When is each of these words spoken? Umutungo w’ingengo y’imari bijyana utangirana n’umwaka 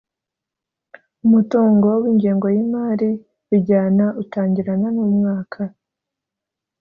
Umutungo 1.25 1.87
w’ingengo 2.01 2.47
y’imari 2.55 3.09
bijyana 3.49 4.05
utangirana 4.21 4.87
n’umwaka 4.95 5.61